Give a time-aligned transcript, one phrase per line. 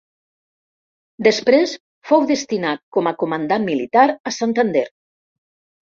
[1.27, 1.75] Després
[2.11, 4.87] fou destinat com a comandant militar a Santander.